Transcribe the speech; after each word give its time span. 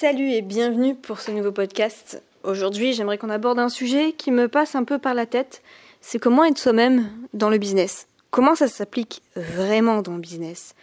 Salut 0.00 0.30
et 0.30 0.42
bienvenue 0.42 0.94
pour 0.94 1.18
ce 1.18 1.32
nouveau 1.32 1.50
podcast. 1.50 2.22
Aujourd'hui, 2.44 2.92
j'aimerais 2.92 3.18
qu'on 3.18 3.30
aborde 3.30 3.58
un 3.58 3.68
sujet 3.68 4.12
qui 4.12 4.30
me 4.30 4.46
passe 4.46 4.76
un 4.76 4.84
peu 4.84 5.00
par 5.00 5.12
la 5.12 5.26
tête. 5.26 5.60
C'est 6.00 6.20
comment 6.20 6.44
être 6.44 6.56
soi-même 6.56 7.10
dans 7.34 7.50
le 7.50 7.58
business. 7.58 8.06
Comment 8.30 8.54
ça 8.54 8.68
s'applique 8.68 9.22
vraiment 9.34 10.00
dans 10.00 10.14
le 10.14 10.20
business? 10.20 10.76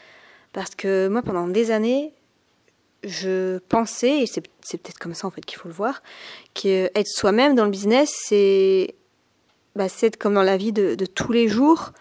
Parce 0.52 0.76
que 0.76 1.08
moi, 1.08 1.22
pendant 1.22 1.48
des 1.48 1.72
années, 1.72 2.12
je 3.06 3.60
pensais, 3.70 4.24
et 4.24 4.26
c'est 4.26 4.42
peut-être 4.42 5.00
comme 5.00 5.14
ça 5.14 5.28
en 5.28 5.32
fait 5.32 5.46
qu'il 5.46 5.60
faut 5.60 5.70
le 5.70 5.74
voir, 5.74 6.04
qu'être 6.54 7.08
soi-même 7.08 7.56
dans 7.56 7.64
le 7.64 7.72
business, 7.72 8.14
c'est 8.26 8.96
bah, 9.78 9.86
être 10.02 10.18
comme 10.18 10.34
dans 10.34 10.44
la 10.44 10.58
vie 10.58 10.74
de, 10.74 10.96
de 10.96 11.06
tous 11.06 11.32
les 11.32 11.48
jours, 11.48 11.94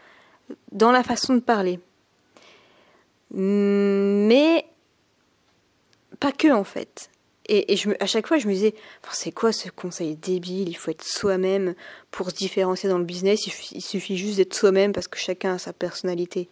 dans 0.73 0.91
la 0.91 1.05
façon 1.05 1.35
de 1.35 1.41
parler. 1.41 1.79
Mais 3.31 4.67
pas 6.25 6.33
que 6.33 6.51
en 6.51 6.65
fait. 6.65 7.11
Et, 7.51 7.77
je 7.77 7.91
à 8.01 8.07
chaque 8.07 8.27
fois, 8.27 8.39
je 8.39 8.49
me 8.49 8.55
disais, 8.55 8.75
c'est 9.13 9.31
quoi 9.31 9.53
ce 9.53 9.69
conseil 9.69 10.17
débile? 10.17 10.71
Il 10.71 10.75
faut 10.75 10.91
être 10.91 11.05
soi-même 11.05 11.75
pour 12.11 12.31
se 12.31 12.35
différencier 12.35 12.89
dans 12.89 12.97
le 12.97 13.05
business. 13.05 13.47
Il, 13.47 13.83
suffit 13.83 14.17
juste 14.17 14.39
d'être 14.39 14.55
soi-même 14.55 14.93
parce 14.95 15.07
que 15.07 15.19
chacun 15.19 15.57
a 15.57 15.59
sa 15.59 15.75
personnalité. 15.75 16.49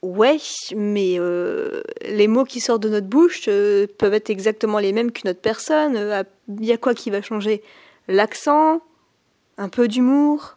Ouais, 0.00 0.38
mais 0.76 1.16
euh, 1.18 1.82
les 2.02 2.28
mots 2.28 2.44
qui 2.44 2.60
sortent 2.60 2.84
de 2.84 2.88
notre 2.88 3.08
bouche 3.08 3.46
euh, 3.48 3.88
peuvent 3.98 4.14
être 4.14 4.30
exactement 4.30 4.78
les 4.78 4.92
mêmes 4.92 5.10
qu'une 5.10 5.30
autre 5.30 5.40
personne. 5.40 5.96
Euh, 5.96 6.22
il 6.60 6.64
y 6.64 6.72
a 6.72 6.76
quoi 6.76 6.94
qui 6.94 7.10
va 7.10 7.22
changer? 7.22 7.64
L'accent, 8.06 8.80
un 9.58 9.68
peu 9.68 9.88
d'humour, 9.88 10.56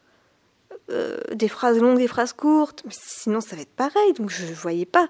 des 1.34 1.48
phrases 1.48 1.80
longues, 1.80 1.98
des 1.98 2.08
phrases 2.08 2.34
courtes. 2.34 2.84
sinon, 2.92 3.42
ça 3.42 3.56
va 3.56 3.64
être 3.64 3.76
pareil. 3.76 4.14
Donc, 4.14 4.30
je 4.30 4.46
ne 4.46 4.54
voyais 4.54 4.86
pas 4.86 5.10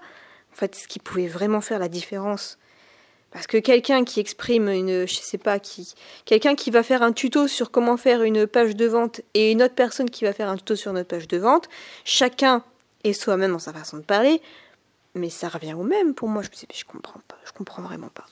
en 0.54 0.56
fait 0.56 0.76
ce 0.76 0.88
qui 0.88 1.00
pouvait 1.00 1.28
vraiment 1.28 1.60
faire 1.60 1.80
la 1.80 1.90
différence 1.90 2.58
parce 3.32 3.46
que 3.46 3.58
quelqu'un 3.58 4.04
qui 4.04 4.20
exprime 4.20 4.70
une, 4.70 5.08
je 5.08 5.16
sais 5.16 5.38
pas 5.38 5.60
qui, 5.60 5.94
quelqu'un 6.26 6.56
qui 6.56 6.72
va 6.72 6.82
faire 6.82 7.04
un 7.04 7.12
tuto 7.12 7.48
sur 7.48 7.70
comment 7.70 7.98
faire 7.98 8.24
une 8.24 8.48
page 8.48 8.76
de 8.76 8.86
vente 8.86 9.22
et 9.34 9.52
une 9.52 9.62
autre 9.62 9.76
personne 9.76 10.10
qui 10.10 10.24
va 10.24 10.34
faire 10.34 10.50
un 10.50 10.58
tuto 10.58 10.76
sur 10.76 10.94
notre 10.94 11.08
page 11.08 11.28
de 11.28 11.38
vente, 11.38 11.70
chacun 12.06 12.64
est 13.04 13.14
soi-même 13.14 13.52
dans 13.52 13.60
sa 13.60 13.74
façon 13.74 13.98
de 13.98 14.04
parler, 14.04 14.42
mais 15.14 15.30
ça 15.30 15.48
revient 15.48 15.74
au 15.74 15.84
même 15.84 16.14
pour 16.16 16.28
moi. 16.28 16.42
Je 16.42 16.50
me 16.50 16.56
dis, 16.56 16.68
je 16.74 16.86
comprends 16.86 17.22
pas, 17.28 17.38
je 17.46 17.52
comprends 17.52 17.84
vraiment 17.84 18.10
pas. 18.10 18.26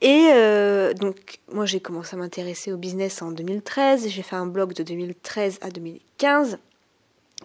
Et 0.00 0.30
euh, 0.32 0.94
donc, 0.94 1.40
moi 1.52 1.66
j'ai 1.66 1.80
commencé 1.80 2.14
à 2.14 2.18
m'intéresser 2.18 2.72
au 2.72 2.76
business 2.76 3.22
en 3.22 3.30
2013. 3.30 4.08
J'ai 4.08 4.22
fait 4.22 4.36
un 4.36 4.46
blog 4.46 4.74
de 4.74 4.82
2013 4.82 5.58
à 5.60 5.70
2015 5.70 6.58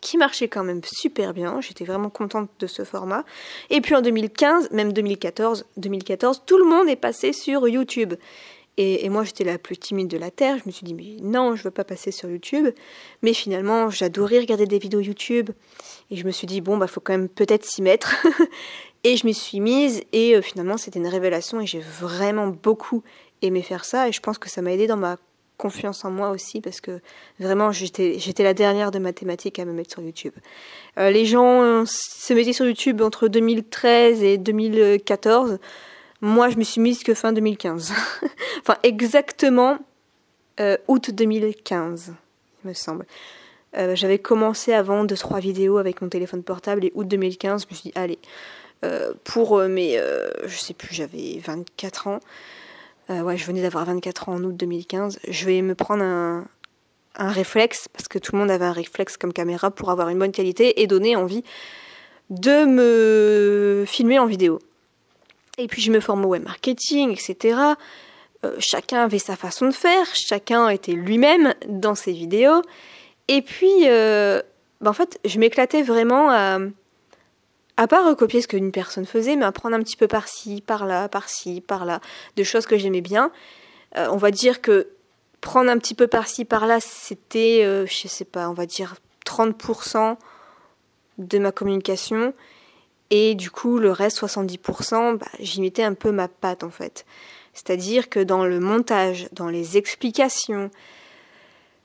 qui 0.01 0.17
marchait 0.17 0.47
quand 0.47 0.63
même 0.63 0.81
super 0.83 1.33
bien. 1.33 1.61
J'étais 1.61 1.85
vraiment 1.85 2.09
contente 2.09 2.49
de 2.59 2.67
ce 2.67 2.83
format. 2.83 3.23
Et 3.69 3.81
puis 3.81 3.95
en 3.95 4.01
2015, 4.01 4.71
même 4.71 4.93
2014, 4.93 5.65
2014, 5.77 6.43
tout 6.45 6.57
le 6.57 6.65
monde 6.65 6.87
est 6.89 6.95
passé 6.95 7.33
sur 7.33 7.67
YouTube. 7.67 8.13
Et, 8.79 9.09
moi, 9.09 9.23
j'étais 9.23 9.43
la 9.43 9.57
plus 9.57 9.75
timide 9.75 10.07
de 10.07 10.19
la 10.19 10.29
terre. 10.29 10.57
Je 10.59 10.63
me 10.67 10.71
suis 10.71 10.85
dit, 10.85 10.93
mais 10.93 11.17
non, 11.23 11.55
je 11.55 11.63
veux 11.63 11.71
pas 11.71 11.83
passer 11.83 12.11
sur 12.11 12.29
YouTube. 12.29 12.67
Mais 13.23 13.33
finalement, 13.33 13.89
j'adorais 13.89 14.37
regarder 14.37 14.67
des 14.67 14.77
vidéos 14.77 14.99
YouTube. 14.99 15.49
Et 16.11 16.15
je 16.15 16.23
me 16.25 16.31
suis 16.31 16.45
dit, 16.45 16.61
bon, 16.61 16.77
bah, 16.77 16.85
faut 16.85 16.99
quand 16.99 17.13
même 17.13 17.27
peut-être 17.27 17.65
s'y 17.65 17.81
mettre. 17.81 18.15
et 19.03 19.17
je 19.17 19.25
m'y 19.25 19.33
suis 19.33 19.61
mise. 19.61 20.03
Et 20.13 20.35
euh, 20.35 20.43
finalement, 20.43 20.77
c'était 20.77 20.99
une 20.99 21.07
révélation. 21.07 21.59
Et 21.59 21.65
j'ai 21.65 21.79
vraiment 21.79 22.49
beaucoup 22.49 23.01
aimé 23.41 23.63
faire 23.63 23.83
ça. 23.83 24.09
Et 24.09 24.11
je 24.11 24.21
pense 24.21 24.37
que 24.37 24.47
ça 24.47 24.61
m'a 24.61 24.71
aidé 24.71 24.85
dans 24.85 24.95
ma 24.95 25.17
confiance 25.57 26.05
en 26.05 26.11
moi 26.11 26.29
aussi 26.29 26.61
parce 26.61 26.81
que 26.81 26.99
vraiment 27.39 27.71
j'étais 27.71 28.19
j'étais 28.19 28.43
la 28.43 28.53
dernière 28.53 28.91
de 28.91 28.99
mathématiques 28.99 29.59
à 29.59 29.65
me 29.65 29.73
mettre 29.73 29.91
sur 29.91 30.01
YouTube. 30.01 30.33
Euh, 30.97 31.09
les 31.09 31.25
gens 31.25 31.63
euh, 31.63 31.83
se 31.85 32.33
mettaient 32.33 32.53
sur 32.53 32.65
YouTube 32.65 33.01
entre 33.01 33.27
2013 33.27 34.23
et 34.23 34.37
2014. 34.37 35.57
Moi, 36.21 36.49
je 36.49 36.57
me 36.57 36.63
suis 36.63 36.81
mise 36.81 37.03
que 37.03 37.13
fin 37.13 37.31
2015. 37.31 37.93
enfin, 38.61 38.77
exactement 38.83 39.77
euh, 40.59 40.77
août 40.87 41.11
2015, 41.11 42.13
il 42.63 42.67
me 42.69 42.73
semble. 42.73 43.05
J'avais 43.93 44.17
commencé 44.17 44.73
avant 44.73 45.03
deux 45.03 45.17
trois 45.17 45.39
vidéos 45.39 45.77
avec 45.77 46.01
mon 46.01 46.09
téléphone 46.09 46.41
portable 46.41 46.83
et 46.85 46.91
août 46.95 47.07
2015, 47.07 47.61
je 47.61 47.67
me 47.67 47.75
suis 47.75 47.89
dit 47.91 47.93
allez 47.93 48.17
pour 49.23 49.59
mes 49.59 50.01
je 50.45 50.57
sais 50.57 50.73
plus, 50.73 50.95
j'avais 50.95 51.39
24 51.45 52.07
ans. 52.07 52.19
Euh, 53.09 53.35
je 53.35 53.45
venais 53.45 53.61
d'avoir 53.61 53.85
24 53.85 54.29
ans 54.29 54.33
en 54.35 54.43
août 54.43 54.55
2015, 54.55 55.19
je 55.27 55.45
vais 55.45 55.61
me 55.61 55.75
prendre 55.75 56.03
un, 56.03 56.45
un 57.15 57.29
réflexe, 57.29 57.87
parce 57.93 58.07
que 58.07 58.19
tout 58.19 58.33
le 58.35 58.39
monde 58.39 58.51
avait 58.51 58.65
un 58.65 58.71
réflexe 58.71 59.17
comme 59.17 59.33
caméra 59.33 59.71
pour 59.71 59.89
avoir 59.89 60.09
une 60.09 60.19
bonne 60.19 60.31
qualité 60.31 60.81
et 60.81 60.87
donner 60.87 61.15
envie 61.15 61.43
de 62.29 62.65
me 62.65 63.85
filmer 63.87 64.19
en 64.19 64.25
vidéo. 64.25 64.59
Et 65.57 65.67
puis 65.67 65.81
je 65.81 65.91
me 65.91 65.99
forme 65.99 66.25
au 66.25 66.29
web 66.29 66.43
marketing, 66.43 67.11
etc. 67.11 67.59
Euh, 68.45 68.55
chacun 68.59 69.03
avait 69.03 69.19
sa 69.19 69.35
façon 69.35 69.65
de 69.65 69.71
faire, 69.71 70.05
chacun 70.13 70.69
était 70.69 70.91
lui-même 70.91 71.53
dans 71.67 71.95
ses 71.95 72.11
vidéos. 72.11 72.61
Et 73.27 73.41
puis, 73.41 73.85
euh, 73.85 74.41
bah, 74.81 74.91
en 74.91 74.93
fait, 74.93 75.19
je 75.25 75.39
m'éclatais 75.39 75.81
vraiment 75.81 76.29
à, 76.29 76.59
à 77.77 77.87
pas 77.87 78.07
recopier 78.07 78.41
ce 78.41 78.47
qu'une 78.47 78.71
personne 78.71 79.05
faisait, 79.05 79.35
mais 79.35 79.45
à 79.45 79.51
prendre 79.51 79.75
un 79.75 79.81
petit 79.81 79.95
peu 79.95 80.07
par-ci, 80.07 80.61
par-là, 80.61 81.07
par-ci, 81.07 81.61
par-là, 81.61 82.01
de 82.35 82.43
choses 82.43 82.65
que 82.65 82.77
j'aimais 82.77 83.01
bien. 83.01 83.31
Euh, 83.95 84.07
on 84.11 84.17
va 84.17 84.31
dire 84.31 84.61
que 84.61 84.89
prendre 85.41 85.69
un 85.69 85.77
petit 85.77 85.93
peu 85.93 86.07
par-ci, 86.07 86.43
par-là, 86.43 86.79
c'était, 86.79 87.61
euh, 87.63 87.85
je 87.85 88.07
sais 88.07 88.25
pas, 88.25 88.49
on 88.49 88.53
va 88.53 88.65
dire 88.65 88.95
30% 89.25 90.17
de 91.19 91.37
ma 91.37 91.51
communication. 91.51 92.33
Et 93.09 93.35
du 93.35 93.51
coup, 93.51 93.77
le 93.77 93.91
reste, 93.91 94.17
70%, 94.17 95.17
bah, 95.17 95.27
j'y 95.39 95.61
mettais 95.61 95.83
un 95.83 95.93
peu 95.93 96.11
ma 96.11 96.27
patte 96.27 96.63
en 96.63 96.69
fait. 96.69 97.05
C'est-à-dire 97.53 98.09
que 98.09 98.19
dans 98.19 98.45
le 98.45 98.59
montage, 98.59 99.29
dans 99.31 99.49
les 99.49 99.77
explications, 99.77 100.69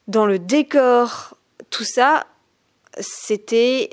dans 0.08 0.26
le 0.26 0.38
décor, 0.38 1.36
tout 1.70 1.84
ça, 1.84 2.26
c'était 2.98 3.90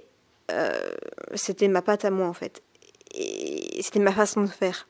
euh, 0.52 0.92
c'était 1.36 1.68
ma 1.68 1.82
patte 1.82 2.06
à 2.06 2.12
moi 2.12 2.28
en 2.28 2.34
fait. 2.34 2.62
C'était 3.82 4.00
ma 4.00 4.12
façon 4.12 4.42
de 4.42 4.48
faire. 4.48 4.88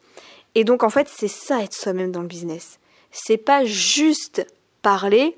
Et 0.55 0.63
donc 0.63 0.83
en 0.83 0.89
fait, 0.89 1.07
c'est 1.07 1.27
ça 1.27 1.63
être 1.63 1.73
soi-même 1.73 2.11
dans 2.11 2.21
le 2.21 2.27
business. 2.27 2.79
C'est 3.11 3.37
pas 3.37 3.65
juste 3.65 4.45
parler 4.81 5.35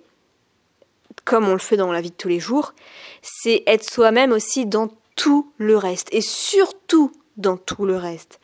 comme 1.25 1.47
on 1.47 1.53
le 1.53 1.59
fait 1.59 1.77
dans 1.77 1.91
la 1.91 2.01
vie 2.01 2.11
de 2.11 2.15
tous 2.15 2.27
les 2.27 2.39
jours, 2.39 2.73
c'est 3.21 3.63
être 3.67 3.89
soi-même 3.89 4.31
aussi 4.31 4.65
dans 4.65 4.89
tout 5.15 5.51
le 5.57 5.77
reste 5.77 6.07
et 6.11 6.21
surtout 6.21 7.11
dans 7.37 7.57
tout 7.57 7.85
le 7.85 7.95
reste. 7.95 8.39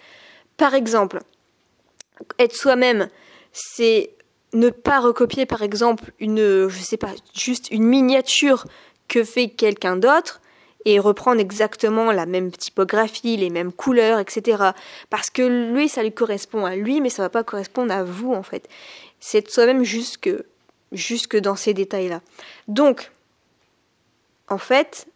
Par 0.58 0.74
exemple, 0.74 1.20
être 2.40 2.56
soi-même, 2.56 3.10
c'est 3.52 4.12
ne 4.54 4.70
pas 4.70 5.00
recopier 5.00 5.46
par 5.46 5.62
exemple 5.62 6.12
une 6.20 6.68
je 6.68 6.80
sais 6.80 6.98
pas, 6.98 7.12
juste 7.34 7.70
une 7.72 7.84
miniature 7.84 8.66
que 9.08 9.24
fait 9.24 9.50
quelqu'un 9.50 9.98
d'autre 9.98 10.42
et 10.88 11.00
reprendre 11.00 11.42
exactement 11.42 12.14
la 12.14 12.26
même 12.26 12.50
typographie, 12.50 13.36
les 13.36 13.50
mêmes 13.50 13.74
couleurs, 13.74 14.20
etc. 14.20 14.72
Parce 15.10 15.30
que 15.30 15.42
lui, 15.42 15.90
ça 15.90 16.02
lui 16.02 16.14
correspond 16.14 16.64
à 16.64 16.78
lui, 16.78 17.02
mais 17.02 17.10
ça 17.10 17.22
va 17.24 17.30
pas 17.30 17.44
correspondre 17.44 17.94
à 17.94 18.06
vous 18.06 18.34
en 18.34 18.42
fait. 18.42 18.70
C'est 19.20 19.50
soi-même 19.50 19.84
jusque, 19.84 20.30
jusque 20.94 21.36
dans 21.36 21.58
ces 21.58 21.74
détails-là. 21.74 22.22
Donc, 22.70 23.12
en 24.48 24.58
fait, 24.58 25.08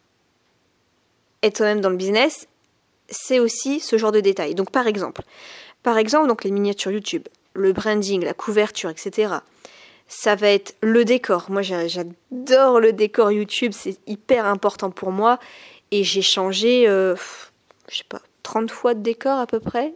être 1.42 1.56
soi-même 1.56 1.80
dans 1.80 1.88
le 1.88 1.96
business, 1.96 2.48
c'est 3.08 3.38
aussi 3.38 3.80
ce 3.80 3.96
genre 3.96 4.12
de 4.12 4.20
détails. 4.20 4.54
Donc, 4.54 4.70
par 4.70 4.86
exemple, 4.86 5.22
par 5.82 5.96
exemple, 5.96 6.28
donc 6.28 6.44
les 6.44 6.50
miniatures 6.50 6.92
YouTube, 6.92 7.26
le 7.54 7.72
branding, 7.72 8.22
la 8.22 8.34
couverture, 8.34 8.90
etc 8.90 9.36
ça 10.08 10.34
va 10.34 10.48
être 10.48 10.76
le 10.82 11.04
décor. 11.04 11.50
Moi, 11.50 11.62
j'adore 11.62 12.80
le 12.80 12.92
décor 12.92 13.32
YouTube, 13.32 13.72
c'est 13.74 13.98
hyper 14.06 14.46
important 14.46 14.90
pour 14.90 15.10
moi. 15.10 15.38
Et 15.90 16.04
j'ai 16.04 16.22
changé, 16.22 16.88
euh, 16.88 17.14
je 17.90 17.98
sais 17.98 18.04
pas, 18.08 18.22
30 18.42 18.70
fois 18.70 18.94
de 18.94 19.00
décor 19.00 19.38
à 19.38 19.46
peu 19.46 19.60
près. 19.60 19.94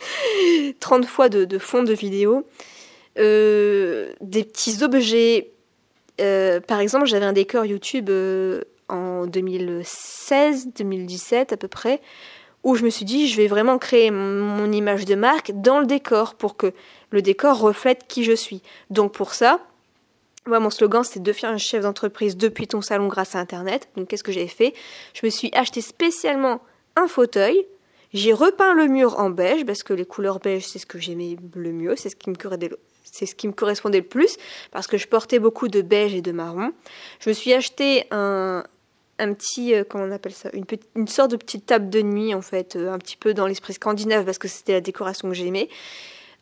30 0.80 1.06
fois 1.06 1.28
de, 1.28 1.58
fond 1.58 1.82
de 1.82 1.92
vidéo. 1.92 2.46
Euh, 3.18 4.12
des 4.20 4.44
petits 4.44 4.82
objets. 4.82 5.50
Euh, 6.20 6.60
par 6.60 6.80
exemple, 6.80 7.06
j'avais 7.06 7.26
un 7.26 7.32
décor 7.32 7.64
YouTube 7.64 8.10
en 8.88 9.26
2016-2017 9.26 11.52
à 11.52 11.56
peu 11.56 11.68
près, 11.68 12.00
où 12.62 12.74
je 12.76 12.84
me 12.84 12.90
suis 12.90 13.04
dit, 13.04 13.28
je 13.28 13.36
vais 13.36 13.48
vraiment 13.48 13.78
créer 13.78 14.10
mon 14.10 14.70
image 14.70 15.04
de 15.04 15.14
marque 15.14 15.52
dans 15.54 15.80
le 15.80 15.86
décor 15.86 16.34
pour 16.34 16.56
que 16.56 16.72
le 17.10 17.22
décor 17.22 17.58
reflète 17.58 18.06
qui 18.06 18.24
je 18.24 18.32
suis. 18.32 18.62
Donc 18.90 19.12
pour 19.12 19.34
ça, 19.34 19.60
moi, 20.46 20.58
mon 20.58 20.70
slogan, 20.70 21.04
c'était 21.04 21.20
de 21.20 21.32
faire 21.32 21.50
un 21.50 21.58
chef 21.58 21.82
d'entreprise 21.82 22.36
depuis 22.36 22.66
ton 22.66 22.80
salon 22.80 23.06
grâce 23.06 23.36
à 23.36 23.38
Internet. 23.38 23.88
Donc, 23.96 24.08
qu'est-ce 24.08 24.24
que 24.24 24.32
j'ai 24.32 24.48
fait? 24.48 24.74
Je 25.14 25.24
me 25.24 25.30
suis 25.30 25.50
acheté 25.54 25.80
spécialement 25.80 26.60
un 26.96 27.06
fauteuil. 27.06 27.64
J'ai 28.12 28.32
repeint 28.32 28.74
le 28.74 28.88
mur 28.88 29.18
en 29.20 29.30
beige 29.30 29.64
parce 29.64 29.84
que 29.84 29.94
les 29.94 30.04
couleurs 30.04 30.40
beige, 30.40 30.66
c'est 30.66 30.80
ce 30.80 30.86
que 30.86 30.98
j'aimais 30.98 31.36
le 31.54 31.72
mieux, 31.72 31.94
c'est 31.96 32.14
me 32.26 32.34
c'est 33.04 33.26
ce 33.26 33.34
qui 33.34 33.46
me 33.46 33.52
correspondait 33.52 34.00
le 34.00 34.06
plus 34.06 34.36
parce 34.70 34.86
que 34.86 34.96
je 34.96 35.06
portais 35.06 35.38
beaucoup 35.38 35.68
de 35.68 35.80
beige 35.80 36.14
et 36.14 36.22
de 36.22 36.32
marron. 36.32 36.72
Je 37.20 37.28
me 37.28 37.34
suis 37.34 37.52
acheté 37.52 38.06
un, 38.10 38.64
un 39.22 39.32
petit, 39.32 39.74
euh, 39.74 39.84
comment 39.88 40.04
on 40.04 40.10
appelle 40.10 40.32
ça, 40.32 40.50
une, 40.94 41.08
sorte 41.08 41.30
de 41.30 41.36
petite 41.36 41.66
table 41.66 41.88
de 41.90 42.02
nuit 42.02 42.34
en 42.34 42.42
fait, 42.42 42.76
un 42.76 42.98
petit 42.98 43.16
peu 43.16 43.34
dans 43.34 43.46
l'esprit 43.46 43.74
scandinave 43.74 44.24
parce 44.24 44.38
que 44.38 44.48
c'était 44.48 44.72
la 44.72 44.80
décoration 44.80 45.28
que 45.28 45.34
j'aimais 45.34 45.68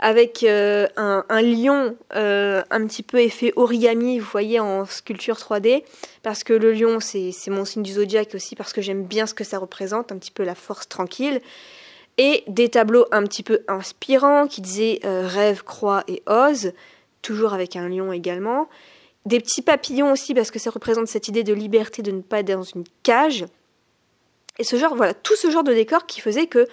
avec 0.02 0.42
un, 0.44 0.88
un, 0.96 1.42
lion 1.42 1.94
un 2.10 2.86
petit 2.86 3.02
peu 3.02 3.20
effet 3.20 3.52
origami, 3.56 4.18
vous 4.18 4.24
voyez, 4.24 4.58
en 4.58 4.86
sculpture 4.86 5.36
3D, 5.36 5.84
parce 6.22 6.42
que 6.42 6.54
le 6.54 6.72
lion, 6.72 7.00
c'est 7.00 7.34
mon 7.48 7.66
signe 7.66 7.82
du 7.82 7.92
zodiaque 7.92 8.34
aussi, 8.34 8.56
parce 8.56 8.72
que 8.72 8.80
j'aime 8.80 9.04
bien 9.04 9.26
ce 9.26 9.34
que 9.34 9.44
ça 9.44 9.58
représente, 9.58 10.10
un 10.10 10.16
petit 10.16 10.30
peu 10.30 10.42
la 10.42 10.54
force 10.54 10.88
tranquille 10.88 11.42
et 12.20 12.44
des 12.48 12.68
tableaux 12.68 13.06
un 13.12 13.22
petit 13.24 13.42
peu 13.42 13.60
inspirants 13.66 14.46
qui 14.46 14.60
disaient 14.60 15.00
euh, 15.06 15.26
rêve, 15.26 15.64
croix 15.64 16.04
et 16.06 16.22
ose, 16.26 16.72
toujours 17.22 17.54
avec 17.54 17.76
un 17.76 17.88
lion 17.88 18.12
également. 18.12 18.68
Des 19.26 19.40
petits 19.40 19.62
papillons 19.62 20.12
aussi 20.12 20.34
parce 20.34 20.50
que 20.50 20.58
ça 20.58 20.70
représente 20.70 21.06
cette 21.06 21.28
idée 21.28 21.44
de 21.44 21.52
liberté 21.52 22.02
de 22.02 22.10
ne 22.10 22.22
pas 22.22 22.40
être 22.40 22.48
dans 22.48 22.62
une 22.62 22.84
cage. 23.02 23.44
Et 24.58 24.64
ce 24.64 24.76
genre, 24.76 24.94
voilà, 24.96 25.14
tout 25.14 25.36
ce 25.36 25.50
genre 25.50 25.64
de 25.64 25.74
décor 25.74 26.06
qui 26.06 26.20
faisait 26.20 26.46
que, 26.46 26.66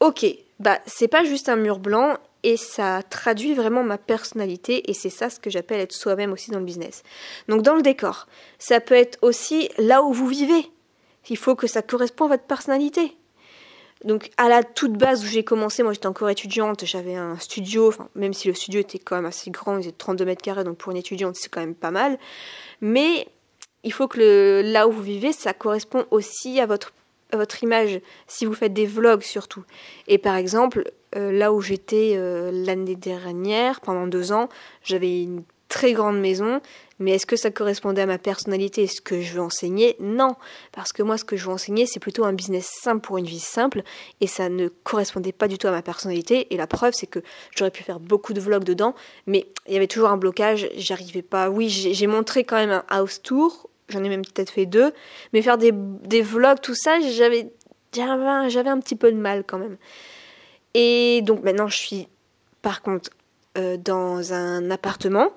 ok, 0.00 0.26
bah 0.58 0.78
c'est 0.86 1.08
pas 1.08 1.24
juste 1.24 1.48
un 1.48 1.56
mur 1.56 1.78
blanc 1.78 2.16
et 2.42 2.56
ça 2.56 3.02
traduit 3.08 3.54
vraiment 3.54 3.82
ma 3.82 3.98
personnalité 3.98 4.90
et 4.90 4.94
c'est 4.94 5.10
ça 5.10 5.30
ce 5.30 5.40
que 5.40 5.50
j'appelle 5.50 5.80
être 5.80 5.92
soi-même 5.92 6.32
aussi 6.32 6.50
dans 6.50 6.58
le 6.58 6.64
business. 6.64 7.02
Donc 7.48 7.62
dans 7.62 7.74
le 7.74 7.82
décor, 7.82 8.26
ça 8.58 8.80
peut 8.80 8.94
être 8.94 9.18
aussi 9.22 9.68
là 9.78 10.02
où 10.02 10.12
vous 10.12 10.26
vivez. 10.26 10.70
Il 11.28 11.36
faut 11.36 11.54
que 11.54 11.66
ça 11.66 11.82
corresponde 11.82 12.32
à 12.32 12.34
votre 12.34 12.46
personnalité. 12.46 13.16
Donc 14.04 14.30
à 14.36 14.48
la 14.48 14.62
toute 14.62 14.94
base 14.94 15.24
où 15.24 15.26
j'ai 15.26 15.44
commencé, 15.44 15.82
moi 15.82 15.92
j'étais 15.92 16.06
encore 16.06 16.30
étudiante, 16.30 16.84
j'avais 16.84 17.16
un 17.16 17.38
studio, 17.38 17.92
même 18.14 18.32
si 18.32 18.48
le 18.48 18.54
studio 18.54 18.80
était 18.80 18.98
quand 18.98 19.16
même 19.16 19.26
assez 19.26 19.50
grand, 19.50 19.76
il 19.76 19.82
faisait 19.82 19.92
32 19.92 20.24
mètres 20.24 20.42
carrés, 20.42 20.64
donc 20.64 20.78
pour 20.78 20.90
une 20.90 20.96
étudiante 20.96 21.36
c'est 21.36 21.50
quand 21.50 21.60
même 21.60 21.74
pas 21.74 21.90
mal. 21.90 22.18
Mais 22.80 23.28
il 23.84 23.92
faut 23.92 24.08
que 24.08 24.62
là 24.64 24.88
où 24.88 24.92
vous 24.92 25.02
vivez, 25.02 25.32
ça 25.32 25.52
correspond 25.52 26.06
aussi 26.10 26.60
à 26.60 26.66
votre, 26.66 26.92
votre 27.32 27.62
image, 27.62 28.00
si 28.26 28.46
vous 28.46 28.54
faites 28.54 28.72
des 28.72 28.86
vlogs 28.86 29.22
surtout. 29.22 29.64
Et 30.06 30.16
par 30.16 30.36
exemple, 30.36 30.90
euh, 31.16 31.30
là 31.32 31.52
où 31.52 31.60
j'étais 31.60 32.14
euh, 32.16 32.50
l'année 32.52 32.96
dernière, 32.96 33.80
pendant 33.80 34.06
deux 34.06 34.32
ans, 34.32 34.48
j'avais 34.82 35.22
une 35.22 35.42
très 35.70 35.94
grande 35.94 36.20
maison, 36.20 36.60
mais 36.98 37.12
est-ce 37.12 37.24
que 37.24 37.36
ça 37.36 37.50
correspondait 37.50 38.02
à 38.02 38.06
ma 38.06 38.18
personnalité 38.18 38.82
et 38.82 38.86
ce 38.86 39.00
que 39.00 39.22
je 39.22 39.32
veux 39.32 39.40
enseigner? 39.40 39.96
Non, 40.00 40.36
parce 40.72 40.92
que 40.92 41.02
moi 41.02 41.16
ce 41.16 41.24
que 41.24 41.36
je 41.36 41.46
veux 41.46 41.52
enseigner 41.52 41.86
c'est 41.86 42.00
plutôt 42.00 42.24
un 42.24 42.34
business 42.34 42.70
simple 42.82 43.00
pour 43.00 43.16
une 43.16 43.24
vie 43.24 43.40
simple, 43.40 43.82
et 44.20 44.26
ça 44.26 44.50
ne 44.50 44.68
correspondait 44.68 45.32
pas 45.32 45.48
du 45.48 45.56
tout 45.56 45.68
à 45.68 45.70
ma 45.70 45.80
personnalité, 45.80 46.52
et 46.52 46.58
la 46.58 46.66
preuve 46.66 46.92
c'est 46.92 47.06
que 47.06 47.20
j'aurais 47.56 47.70
pu 47.70 47.82
faire 47.82 48.00
beaucoup 48.00 48.34
de 48.34 48.40
vlogs 48.40 48.64
dedans, 48.64 48.94
mais 49.26 49.46
il 49.66 49.72
y 49.72 49.76
avait 49.76 49.86
toujours 49.86 50.10
un 50.10 50.18
blocage, 50.18 50.68
j'arrivais 50.76 51.22
pas. 51.22 51.48
Oui, 51.48 51.70
j'ai 51.70 52.06
montré 52.06 52.44
quand 52.44 52.56
même 52.56 52.70
un 52.70 52.84
house 52.88 53.22
tour, 53.22 53.70
j'en 53.88 54.04
ai 54.04 54.08
même 54.08 54.22
peut-être 54.22 54.50
fait 54.50 54.66
deux, 54.66 54.92
mais 55.32 55.40
faire 55.40 55.56
des, 55.56 55.72
vlogs, 56.20 56.60
tout 56.60 56.74
ça, 56.74 57.00
j'avais 57.00 57.50
j'avais 57.92 58.70
un 58.70 58.78
petit 58.80 58.96
peu 58.96 59.10
de 59.10 59.16
mal 59.16 59.44
quand 59.46 59.58
même. 59.58 59.76
Et 60.74 61.22
donc 61.22 61.42
maintenant 61.42 61.68
je 61.68 61.76
suis 61.76 62.08
par 62.62 62.82
contre 62.82 63.10
euh, 63.58 63.76
dans 63.76 64.32
un 64.32 64.70
appartement 64.70 65.30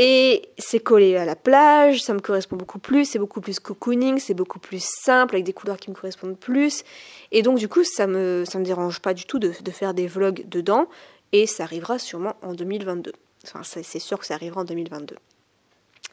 et 0.00 0.48
c'est 0.58 0.78
collé 0.78 1.16
à 1.16 1.24
la 1.24 1.34
plage, 1.34 2.04
ça 2.04 2.14
me 2.14 2.20
correspond 2.20 2.54
beaucoup 2.54 2.78
plus, 2.78 3.04
c'est 3.04 3.18
beaucoup 3.18 3.40
plus 3.40 3.58
cocooning, 3.58 4.20
c'est 4.20 4.32
beaucoup 4.32 4.60
plus 4.60 4.80
simple, 4.80 5.34
avec 5.34 5.44
des 5.44 5.52
couleurs 5.52 5.76
qui 5.76 5.90
me 5.90 5.96
correspondent 5.96 6.38
plus. 6.38 6.84
Et 7.32 7.42
donc 7.42 7.58
du 7.58 7.68
coup, 7.68 7.82
ça 7.82 8.06
me, 8.06 8.44
ça 8.48 8.60
me 8.60 8.64
dérange 8.64 9.00
pas 9.00 9.12
du 9.12 9.24
tout 9.24 9.40
de, 9.40 9.50
faire 9.72 9.94
des 9.94 10.06
vlogs 10.06 10.48
dedans, 10.48 10.86
et 11.32 11.48
ça 11.48 11.64
arrivera 11.64 11.98
sûrement 11.98 12.36
en 12.42 12.54
2022. 12.54 13.12
Enfin, 13.44 13.62
c'est 13.64 13.98
sûr 13.98 14.20
que 14.20 14.26
ça 14.26 14.34
arrivera 14.34 14.60
en 14.60 14.64
2022. 14.64 15.16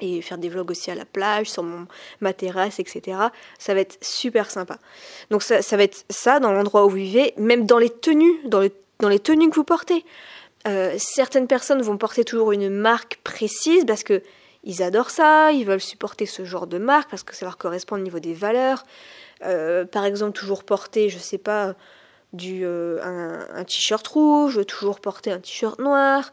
Et 0.01 0.21
faire 0.23 0.39
des 0.39 0.49
vlogs 0.49 0.71
aussi 0.71 0.89
à 0.89 0.95
la 0.95 1.05
plage, 1.05 1.51
sur 1.51 1.61
mon, 1.61 1.85
ma 2.21 2.33
terrasse, 2.33 2.79
etc. 2.79 3.19
Ça 3.59 3.75
va 3.75 3.81
être 3.81 4.03
super 4.03 4.49
sympa. 4.49 4.79
Donc 5.29 5.43
ça, 5.43 5.61
ça 5.61 5.77
va 5.77 5.83
être 5.83 6.05
ça 6.09 6.39
dans 6.39 6.51
l'endroit 6.51 6.85
où 6.85 6.89
vous 6.89 6.95
vivez, 6.95 7.35
même 7.37 7.67
dans 7.67 7.77
les 7.77 7.91
tenues, 7.91 8.39
dans, 8.45 8.67
dans 8.99 9.09
les 9.09 9.19
tenues 9.19 9.49
que 9.51 9.55
vous 9.55 9.63
portez. 9.63 10.03
Euh, 10.67 10.95
certaines 10.97 11.47
personnes 11.47 11.81
vont 11.81 11.97
porter 11.97 12.23
toujours 12.23 12.51
une 12.51 12.69
marque 12.69 13.19
précise 13.23 13.85
parce 13.85 14.03
que 14.03 14.21
ils 14.63 14.81
adorent 14.81 15.11
ça, 15.11 15.51
ils 15.51 15.63
veulent 15.63 15.79
supporter 15.79 16.25
ce 16.25 16.43
genre 16.43 16.65
de 16.65 16.79
marque 16.79 17.09
parce 17.09 17.23
que 17.23 17.35
ça 17.35 17.45
leur 17.45 17.57
correspond 17.57 17.97
au 17.97 17.99
niveau 17.99 18.17
des 18.17 18.33
valeurs. 18.33 18.83
Euh, 19.43 19.85
par 19.85 20.05
exemple, 20.05 20.31
toujours 20.31 20.63
porter, 20.63 21.09
je 21.09 21.19
sais 21.19 21.37
pas, 21.37 21.75
du, 22.33 22.61
euh, 22.65 22.99
un, 23.53 23.63
t-shirt 23.63 24.05
rouge, 24.07 24.59
toujours 24.65 24.99
porter 24.99 25.31
un 25.31 25.39
t-shirt 25.39 25.79
noir, 25.79 26.31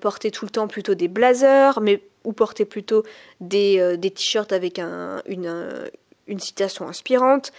porter 0.00 0.32
tout 0.32 0.44
le 0.44 0.50
temps 0.50 0.66
plutôt 0.66 0.94
des 0.94 1.06
blazers, 1.06 1.80
mais 1.80 2.02
ou 2.24 2.32
porter 2.32 2.64
plutôt 2.64 3.04
des, 3.40 3.96
t-shirts 4.00 4.52
avec 4.52 4.80
un, 4.80 5.22
une, 5.26 5.88
une 6.26 6.40
citation 6.40 6.88
inspirante. 6.88 7.52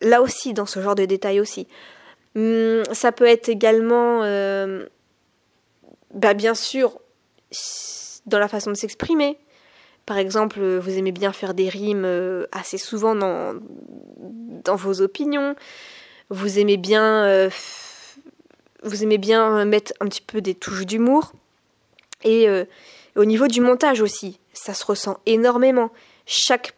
Là 0.00 0.22
aussi, 0.22 0.54
dans 0.54 0.66
ce 0.66 0.80
genre 0.80 0.94
de 0.94 1.04
détails 1.04 1.38
aussi. 1.38 1.68
Hum, 2.34 2.82
ça 2.92 3.12
peut 3.12 3.26
être 3.26 3.50
également 3.50 4.22
bah, 6.14 6.34
bien 6.34 6.54
sûr, 6.54 6.98
dans 8.26 8.38
la 8.38 8.48
façon 8.48 8.70
de 8.70 8.76
s'exprimer. 8.76 9.38
Par 10.06 10.18
exemple, 10.18 10.60
vous 10.60 10.98
aimez 10.98 11.12
bien 11.12 11.32
faire 11.32 11.54
des 11.54 11.68
rimes 11.68 12.04
euh, 12.04 12.46
assez 12.52 12.78
souvent 12.78 13.14
dans, 13.14 13.54
dans 14.18 14.76
vos 14.76 15.02
opinions. 15.02 15.54
Vous 16.30 16.58
aimez 16.58 16.76
bien, 16.76 17.24
euh, 17.24 17.50
vous 18.82 19.02
aimez 19.02 19.18
bien 19.18 19.64
mettre 19.64 19.92
un 20.00 20.06
petit 20.06 20.22
peu 20.22 20.40
des 20.40 20.54
touches 20.54 20.86
d'humour. 20.86 21.32
Et 22.24 22.48
euh, 22.48 22.64
au 23.16 23.24
niveau 23.24 23.46
du 23.46 23.60
montage 23.60 24.00
aussi, 24.00 24.40
ça 24.52 24.74
se 24.74 24.84
ressent 24.84 25.18
énormément. 25.26 25.90
Chaque, 26.26 26.74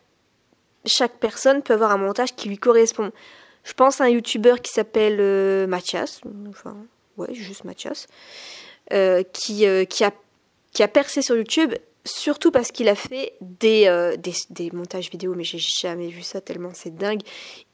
chaque 0.85 1.19
personne 1.19 1.63
peut 1.63 1.75
avoir 1.75 1.93
un 1.93 1.99
montage 1.99 2.35
qui 2.35 2.49
lui 2.49 2.59
correspond. 2.59 3.13
Je 3.65 3.73
pense 3.73 4.01
à 4.01 4.05
un 4.05 4.09
youtubeur 4.09 4.61
qui 4.61 4.73
s'appelle 4.73 5.67
Mathias, 5.69 6.21
enfin, 6.49 6.77
ouais, 7.17 7.33
juste 7.33 7.65
Mathias, 7.65 8.09
euh, 8.09 8.62
qui, 8.91 9.67
euh, 9.67 9.85
qui, 9.85 10.05
a, 10.05 10.13
qui 10.73 10.83
a 10.83 10.89
percé 10.89 11.23
sur 11.23 11.37
YouTube, 11.37 11.75
surtout 12.05 12.51
parce 12.51 12.73
qu'il 12.73 12.89
a 12.89 12.95
fait 12.95 13.35
des, 13.41 13.87
euh, 13.87 14.17
des, 14.17 14.35
des, 14.51 14.71
montages 14.73 15.11
vidéo, 15.11 15.35
mais 15.35 15.45
j'ai 15.45 15.59
jamais 15.59 16.09
vu 16.09 16.23
ça 16.23 16.41
tellement 16.41 16.71
c'est 16.75 16.95
dingue. 16.95 17.21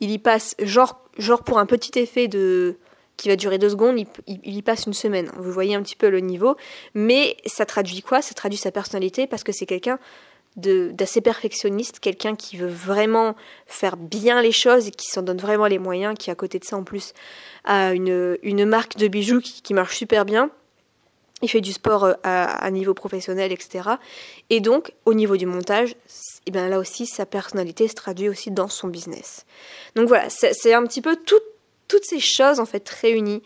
Il 0.00 0.10
y 0.10 0.18
passe, 0.18 0.54
genre, 0.58 1.00
genre 1.16 1.42
pour 1.42 1.58
un 1.58 1.66
petit 1.66 1.98
effet 1.98 2.28
de 2.28 2.76
qui 3.16 3.28
va 3.28 3.34
durer 3.34 3.58
deux 3.58 3.70
secondes, 3.70 3.98
il, 3.98 4.06
il, 4.28 4.54
y 4.54 4.62
passe 4.62 4.86
une 4.86 4.92
semaine. 4.92 5.28
Vous 5.36 5.50
voyez 5.50 5.74
un 5.74 5.82
petit 5.82 5.96
peu 5.96 6.08
le 6.08 6.20
niveau, 6.20 6.56
mais 6.94 7.36
ça 7.46 7.66
traduit 7.66 8.00
quoi? 8.00 8.22
Ça 8.22 8.32
traduit 8.32 8.58
sa 8.58 8.70
personnalité 8.70 9.26
parce 9.26 9.42
que 9.42 9.50
c'est 9.50 9.66
quelqu'un 9.66 9.98
d'assez 10.56 11.20
perfectionniste, 11.20 12.00
quelqu'un 12.00 12.36
qui 12.36 12.56
veut 12.56 12.68
vraiment 12.68 13.34
faire 13.66 13.96
bien 13.96 14.40
les 14.40 14.52
choses 14.52 14.88
et 14.88 14.90
qui 14.90 15.08
s'en 15.08 15.22
donne 15.22 15.38
vraiment 15.38 15.66
les 15.66 15.78
moyens, 15.78 16.16
qui 16.16 16.30
à 16.30 16.34
côté 16.36 16.58
de 16.58 16.64
ça 16.64 16.76
en 16.76 16.84
plus 16.84 17.12
a 17.64 17.92
une, 17.92 18.38
une 18.42 18.64
marque 18.64 18.96
de 18.96 19.08
bijoux 19.08 19.40
qui, 19.40 19.62
qui 19.62 19.74
marche 19.74 19.96
super 19.96 20.24
bien 20.24 20.50
il 21.42 21.48
fait 21.48 21.60
du 21.60 21.72
sport 21.72 22.04
euh, 22.04 22.14
à, 22.22 22.70
niveau 22.70 22.94
professionnel, 22.94 23.52
etc. 23.52 23.90
Et 24.50 24.60
donc, 24.60 24.92
au 25.04 25.14
niveau 25.14 25.36
du 25.36 25.46
montage, 25.46 25.90
et 25.90 25.96
eh 26.46 26.50
bien 26.50 26.68
là 26.68 26.78
aussi, 26.78 27.06
sa 27.06 27.26
personnalité 27.26 27.88
se 27.88 27.94
traduit 27.94 28.28
aussi 28.28 28.50
dans 28.50 28.68
son 28.68 28.88
business. 28.88 29.44
Donc 29.94 30.08
voilà, 30.08 30.28
c'est 30.30 30.72
un 30.72 30.84
petit 30.84 31.02
peu 31.02 31.16
toutes 31.16 32.04
ces 32.04 32.20
choses 32.20 32.60
en 32.60 32.66
fait 32.66 32.88
réunies. 32.88 33.42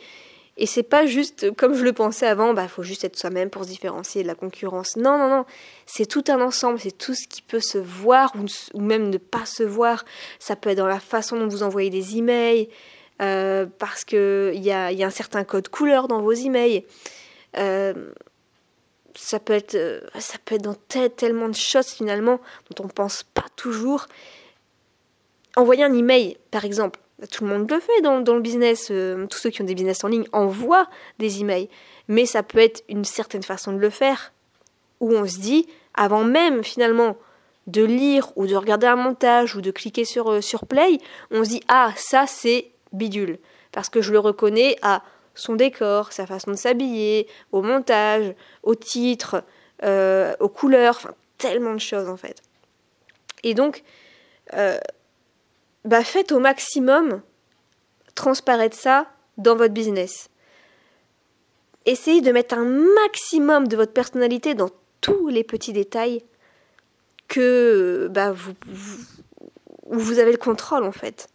Et 0.58 0.66
c'est 0.66 0.82
pas 0.82 1.06
juste, 1.06 1.50
comme 1.56 1.74
je 1.74 1.82
le 1.82 1.94
pensais 1.94 2.26
avant, 2.26 2.52
bah 2.52 2.68
faut 2.68 2.82
juste 2.82 3.04
être 3.04 3.18
soi-même 3.18 3.48
pour 3.48 3.64
se 3.64 3.68
différencier 3.68 4.22
de 4.22 4.28
la 4.28 4.34
concurrence. 4.34 4.96
Non, 4.96 5.16
non, 5.16 5.28
non, 5.28 5.44
c'est 5.86 6.04
tout 6.04 6.24
un 6.28 6.40
ensemble, 6.42 6.78
c'est 6.78 6.96
tout 6.96 7.14
ce 7.14 7.26
qui 7.26 7.40
peut 7.40 7.60
se 7.60 7.78
voir 7.78 8.32
ou, 8.74 8.80
même 8.80 9.08
ne 9.08 9.16
pas 9.16 9.46
se 9.46 9.62
voir. 9.62 10.04
Ça 10.38 10.54
peut 10.54 10.70
être 10.70 10.78
dans 10.78 10.86
la 10.86 11.00
façon 11.00 11.38
dont 11.38 11.48
vous 11.48 11.62
envoyez 11.62 11.88
des 11.88 12.18
emails, 12.18 12.68
euh, 13.22 13.66
parce 13.78 14.04
qu'il 14.04 14.62
y 14.62 14.70
a, 14.70 14.92
y 14.92 15.02
a 15.02 15.06
un 15.06 15.10
certain 15.10 15.44
code 15.44 15.68
couleur 15.68 16.06
dans 16.06 16.20
vos 16.20 16.32
emails. 16.32 16.84
Euh, 17.56 18.12
ça 19.14 19.38
peut 19.38 19.52
être 19.52 19.74
euh, 19.74 20.00
ça 20.18 20.38
peut 20.44 20.54
être 20.54 20.62
dans 20.62 20.74
tellement 20.74 21.48
de 21.48 21.54
choses 21.54 21.88
finalement 21.88 22.40
dont 22.70 22.84
on 22.84 22.86
ne 22.86 22.92
pense 22.92 23.22
pas 23.22 23.46
toujours. 23.56 24.06
Envoyer 25.56 25.84
un 25.84 25.92
email, 25.92 26.38
par 26.50 26.64
exemple, 26.64 26.98
tout 27.30 27.44
le 27.44 27.50
monde 27.50 27.70
le 27.70 27.78
fait 27.78 28.00
dans, 28.00 28.18
le 28.18 28.40
business. 28.40 28.88
Euh, 28.90 29.26
tous 29.26 29.38
ceux 29.38 29.50
qui 29.50 29.60
ont 29.60 29.66
des 29.66 29.74
business 29.74 30.02
en 30.02 30.08
ligne 30.08 30.26
envoient 30.32 30.88
des 31.18 31.40
emails. 31.40 31.68
Mais 32.08 32.26
ça 32.26 32.42
peut 32.42 32.58
être 32.58 32.82
une 32.88 33.04
certaine 33.04 33.42
façon 33.42 33.72
de 33.72 33.78
le 33.78 33.90
faire, 33.90 34.32
où 35.00 35.12
on 35.12 35.26
se 35.26 35.38
dit, 35.38 35.68
avant 35.94 36.24
même 36.24 36.64
finalement 36.64 37.16
de 37.68 37.84
lire 37.84 38.32
ou 38.34 38.46
de 38.46 38.56
regarder 38.56 38.86
un 38.86 38.96
montage 38.96 39.54
ou 39.54 39.60
de 39.60 39.70
cliquer 39.70 40.04
sur, 40.04 40.42
sur 40.42 40.66
play, 40.66 40.98
on 41.30 41.44
se 41.44 41.50
dit, 41.50 41.62
ah, 41.68 41.92
ça 41.96 42.26
c'est 42.26 42.72
bidule. 42.92 43.38
Parce 43.72 43.88
que 43.88 44.00
je 44.00 44.10
le 44.10 44.18
reconnais 44.18 44.76
à 44.82 45.02
son 45.34 45.54
décor, 45.54 46.12
sa 46.12 46.26
façon 46.26 46.50
de 46.50 46.56
s'habiller, 46.56 47.26
au 47.52 47.62
montage, 47.62 48.34
au 48.62 48.74
titre, 48.74 49.44
euh, 49.82 50.34
aux 50.40 50.48
couleurs, 50.48 50.96
enfin 50.96 51.14
tellement 51.38 51.74
de 51.74 51.80
choses 51.80 52.08
en 52.08 52.16
fait. 52.16 52.42
Et 53.42 53.54
donc, 53.54 53.82
euh, 54.54 54.78
bah 55.84 56.04
faites 56.04 56.32
au 56.32 56.38
maximum 56.38 57.22
transparaître 58.14 58.76
ça 58.76 59.06
dans 59.38 59.56
votre 59.56 59.74
business. 59.74 60.28
Essayez 61.86 62.20
de 62.20 62.30
mettre 62.30 62.56
un 62.56 62.64
maximum 62.64 63.66
de 63.66 63.76
votre 63.76 63.92
personnalité 63.92 64.54
dans 64.54 64.70
tous 65.00 65.28
les 65.28 65.42
petits 65.42 65.72
détails 65.72 66.22
que 67.26 68.08
bah, 68.10 68.32
vous, 69.86 70.18
avez 70.18 70.32
le 70.32 70.38
contrôle 70.38 70.84
en 70.84 70.92
fait. 70.92 71.28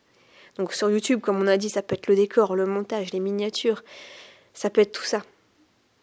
Donc 0.58 0.74
sur 0.74 0.90
YouTube, 0.90 1.22
comme 1.22 1.42
on 1.42 1.48
a 1.48 1.58
dit, 1.58 1.70
ça 1.70 1.82
peut 1.82 1.96
être 1.96 2.08
le 2.08 2.16
décor, 2.16 2.56
le 2.56 2.66
montage, 2.66 3.12
les 3.14 3.20
miniatures, 3.20 3.84
ça 4.54 4.70
peut 4.70 4.82
être 4.82 4.92
tout 4.92 5.04
ça. 5.04 5.24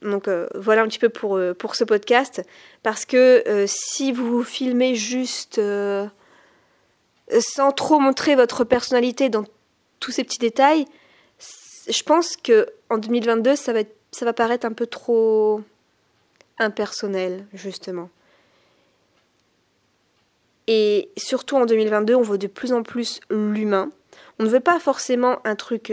Donc 0.03 0.29
euh, 0.29 0.47
voilà 0.55 0.83
un 0.83 0.89
petit 0.89 0.99
peu 0.99 1.09
pour, 1.09 1.37
euh, 1.37 1.55
ce 1.73 1.85
podcast. 1.85 2.43
Parce 2.83 3.05
que 3.05 3.43
euh, 3.49 3.65
si 3.67 4.13
vous 4.13 4.45
filmez 4.45 4.95
juste 4.95 5.61
sans 7.41 7.73
trop 7.73 7.99
montrer 7.99 8.37
votre 8.37 8.65
personnalité 8.65 9.29
dans 9.31 9.45
tous 9.99 10.13
ces 10.13 10.25
petits 10.25 10.39
détails, 10.39 10.85
je 11.89 12.03
pense 12.03 12.37
que 12.37 12.69
en 12.91 12.99
2022, 12.99 13.57
ça 13.57 13.73
va, 13.73 13.81
ça 14.13 14.25
va 14.25 14.33
paraître 14.33 14.67
un 14.67 14.73
peu 14.73 14.87
trop 14.87 15.63
impersonnel, 16.59 17.47
justement. 17.53 18.11
Et 20.67 21.11
surtout 21.17 21.57
en 21.57 21.67
2022, 21.67 22.15
on 22.15 22.23
voit 22.23 22.39
de 22.39 22.47
plus 22.47 22.73
en 22.73 22.83
plus 22.83 23.21
l'humain. 23.31 23.91
On 24.39 24.45
ne 24.45 24.49
veut 24.49 24.61
pas 24.61 24.79
forcément 24.81 25.39
un 25.45 25.55
truc 25.57 25.93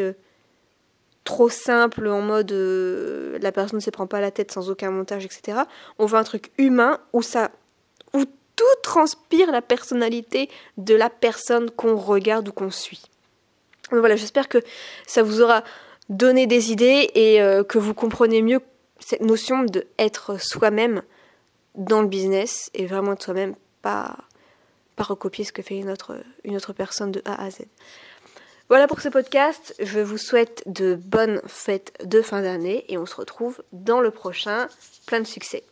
trop 1.23 1.49
simple 1.49 2.07
en 2.07 2.21
mode 2.21 2.51
euh, 2.51 3.37
la 3.41 3.51
personne 3.51 3.77
ne 3.77 3.81
se 3.81 3.89
prend 3.89 4.07
pas 4.07 4.21
la 4.21 4.31
tête 4.31 4.51
sans 4.51 4.69
aucun 4.69 4.91
montage, 4.91 5.25
etc. 5.25 5.59
On 5.99 6.05
veut 6.05 6.17
un 6.17 6.23
truc 6.23 6.51
humain 6.57 6.99
où 7.13 7.21
ça 7.21 7.51
où 8.13 8.25
tout 8.25 8.65
transpire 8.83 9.51
la 9.51 9.61
personnalité 9.61 10.49
de 10.77 10.95
la 10.95 11.09
personne 11.09 11.69
qu'on 11.71 11.95
regarde 11.95 12.47
ou 12.49 12.51
qu'on 12.51 12.71
suit. 12.71 13.03
Donc 13.91 13.99
voilà, 13.99 14.15
j'espère 14.15 14.49
que 14.49 14.59
ça 15.05 15.23
vous 15.23 15.41
aura 15.41 15.63
donné 16.09 16.47
des 16.47 16.71
idées 16.71 17.09
et 17.13 17.41
euh, 17.41 17.63
que 17.63 17.77
vous 17.77 17.93
comprenez 17.93 18.41
mieux 18.41 18.59
cette 18.99 19.21
notion 19.21 19.63
de 19.63 19.85
être 19.97 20.41
soi-même 20.41 21.01
dans 21.75 22.01
le 22.01 22.07
business 22.07 22.69
et 22.73 22.85
vraiment 22.85 23.13
être 23.13 23.23
soi-même, 23.23 23.55
pas, 23.81 24.17
pas 24.95 25.03
recopier 25.03 25.45
ce 25.45 25.53
que 25.53 25.61
fait 25.61 25.77
une 25.77 25.89
autre, 25.89 26.17
une 26.43 26.55
autre 26.55 26.73
personne 26.73 27.11
de 27.11 27.21
A 27.25 27.43
à 27.43 27.49
Z. 27.49 27.61
Voilà 28.71 28.87
pour 28.87 29.01
ce 29.01 29.09
podcast. 29.09 29.75
Je 29.81 29.99
vous 29.99 30.17
souhaite 30.17 30.63
de 30.65 30.95
bonnes 30.95 31.41
fêtes 31.45 31.91
de 32.05 32.21
fin 32.21 32.41
d'année 32.41 32.85
et 32.87 32.97
on 32.97 33.05
se 33.05 33.15
retrouve 33.15 33.61
dans 33.73 33.99
le 33.99 34.11
prochain. 34.11 34.69
Plein 35.07 35.19
de 35.19 35.27
succès. 35.27 35.65